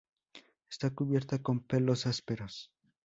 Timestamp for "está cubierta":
0.71-1.43